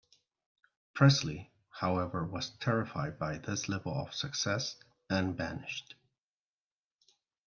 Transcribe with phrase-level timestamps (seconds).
[0.95, 4.75] Presley, however, was terrified by this level of success
[5.11, 5.93] and vanished.